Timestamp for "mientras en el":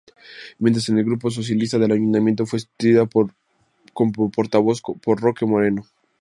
0.57-1.03